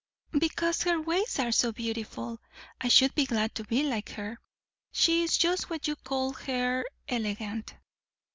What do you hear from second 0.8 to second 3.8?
her ways are so beautiful. I should be glad to